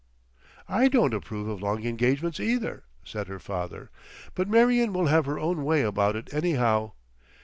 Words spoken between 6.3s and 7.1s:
anyhow.